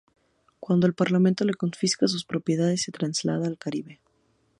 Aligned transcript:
Cuando 0.59 0.87
el 0.87 0.95
Parlamento 0.95 1.45
le 1.45 1.53
confisca 1.53 2.07
sus 2.07 2.25
propiedades, 2.25 2.81
se 2.81 2.91
traslada 2.91 3.45
al 3.45 3.59
Caribe. 3.59 4.01